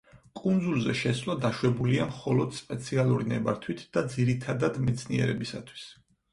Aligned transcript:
კუნძულზე 0.37 0.95
შესვლა 1.01 1.35
დაშვებულია 1.43 2.07
მხოლოდ 2.15 2.57
სპეციალური 2.61 3.29
ნებართვით 3.35 3.87
და 3.99 4.05
ძირითადად 4.17 4.83
მეცნიერებისათვის. 4.89 5.89